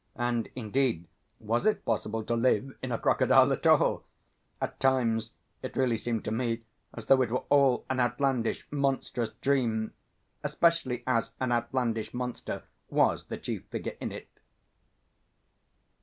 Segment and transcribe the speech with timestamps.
[0.15, 1.05] And, indeed,
[1.39, 4.03] was it possible to live in a crocodile at all?
[4.59, 5.29] At times
[5.61, 6.63] it really seemed to me
[6.95, 9.93] as though it were all an outlandish, monstrous dream,
[10.43, 14.39] especially as an outlandish monster was the chief figure in it.